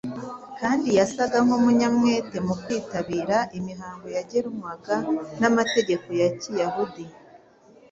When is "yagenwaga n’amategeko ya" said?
4.15-6.27